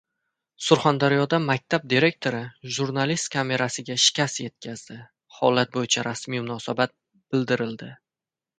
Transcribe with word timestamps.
Surxondaryoda 0.67 1.39
maktab 1.43 1.85
direktori 1.91 2.39
jurnalist 2.77 3.29
kamerasiga 3.37 3.99
shikast 4.07 4.41
yetkazdi. 4.45 4.99
Holat 5.41 5.75
bo‘yicha 5.79 6.09
rasmiy 6.11 6.43
munosabat 6.47 6.97
bildirildi 7.33 7.95